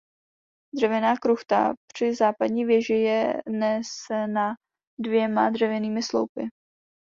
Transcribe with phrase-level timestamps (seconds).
[0.75, 4.55] Dřevěná kruchta při západní věži je nesena
[4.99, 6.49] dvěma dřevěnými sloupy.